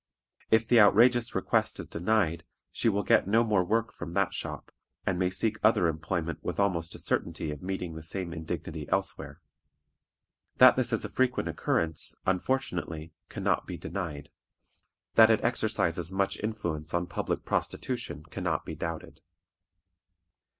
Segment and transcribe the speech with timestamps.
[0.49, 4.71] If the outrageous request is denied, she will get no more work from that shop,
[5.05, 9.41] and may seek other employment with almost a certainty of meeting the same indignity elsewhere.
[10.57, 14.31] That this is a frequent occurrence, unfortunately, can not be denied:
[15.13, 19.21] that it exercises much influence on public prostitution can not be doubted.